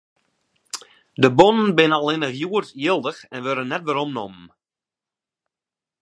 [1.21, 4.47] De bonnen binne allinnich hjoed jildich en wurde net weromnommen.